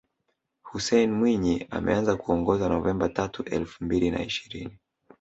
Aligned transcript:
Hussein 0.63 1.11
Mwinyi 1.11 1.67
ameanza 1.69 2.15
kuongoza 2.15 2.69
Novemba 2.69 3.09
tatu 3.09 3.43
elfu 3.43 3.83
mbili 3.83 4.11
na 4.11 4.23
ishirini 4.23 4.77